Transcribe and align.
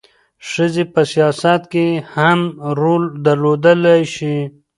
ښځې 0.49 0.83
په 0.93 1.01
سیاست 1.11 1.61
کې 1.71 1.87
هم 2.13 2.39
رول 2.79 3.03
درلودلی 3.25 3.99
شي. 4.15 4.37